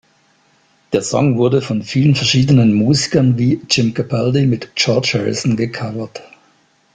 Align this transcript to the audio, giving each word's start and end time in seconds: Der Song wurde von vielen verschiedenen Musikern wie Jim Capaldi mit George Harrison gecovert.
Der 0.93 1.03
Song 1.03 1.37
wurde 1.37 1.61
von 1.61 1.83
vielen 1.83 2.15
verschiedenen 2.15 2.73
Musikern 2.73 3.37
wie 3.37 3.61
Jim 3.69 3.93
Capaldi 3.93 4.47
mit 4.47 4.75
George 4.75 5.11
Harrison 5.13 5.55
gecovert. 5.55 6.23